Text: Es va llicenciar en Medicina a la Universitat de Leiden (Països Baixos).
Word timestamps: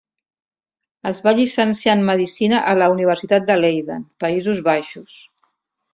Es 1.09 1.19
va 1.27 1.33
llicenciar 1.39 1.95
en 1.97 2.01
Medicina 2.09 2.63
a 2.71 2.75
la 2.79 2.89
Universitat 2.97 3.45
de 3.51 3.61
Leiden 3.61 4.11
(Països 4.25 4.63
Baixos). 4.73 5.21